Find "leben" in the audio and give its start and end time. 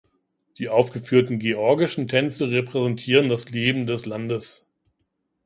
3.51-3.85